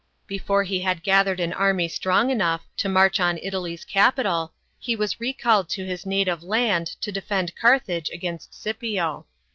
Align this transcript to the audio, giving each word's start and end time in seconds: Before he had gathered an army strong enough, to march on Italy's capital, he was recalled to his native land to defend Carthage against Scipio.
Before 0.25 0.63
he 0.63 0.79
had 0.79 1.03
gathered 1.03 1.39
an 1.39 1.53
army 1.53 1.87
strong 1.87 2.31
enough, 2.31 2.65
to 2.77 2.89
march 2.89 3.19
on 3.19 3.37
Italy's 3.37 3.85
capital, 3.85 4.51
he 4.79 4.95
was 4.95 5.19
recalled 5.19 5.69
to 5.69 5.85
his 5.85 6.07
native 6.07 6.41
land 6.41 6.87
to 7.01 7.11
defend 7.11 7.55
Carthage 7.55 8.09
against 8.09 8.59
Scipio. 8.59 9.27